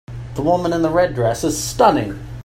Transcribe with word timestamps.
The 0.33 0.41
woman 0.41 0.73
in 0.73 0.81
the 0.81 0.89
red 0.89 1.13
dress 1.13 1.43
is 1.43 1.55
stunning. 1.63 2.17